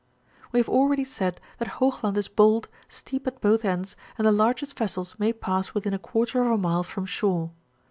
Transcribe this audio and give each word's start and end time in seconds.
We 0.51 0.59
have 0.59 0.67
already 0.67 1.03
said, 1.03 1.39
that 1.59 1.73
Hoogland 1.77 2.17
is 2.17 2.27
bold, 2.27 2.67
steep 2.87 3.27
at 3.27 3.39
both 3.39 3.63
ends, 3.63 3.95
and 4.17 4.25
the 4.25 4.31
largest 4.31 4.75
vessels 4.75 5.15
may 5.19 5.31
pass 5.31 5.75
within 5.75 5.93
a 5.93 5.99
quarter 5.99 6.41
of 6.43 6.51
a 6.51 6.57
nule 6.57 6.83
from 6.83 7.05
shore. 7.05 7.51